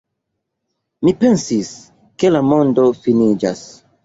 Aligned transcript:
Mi 1.05 1.13
pensis, 1.19 1.69
ke 2.25 2.33
la 2.33 2.43
mondo 2.49 2.89
finiĝas. 3.05 3.65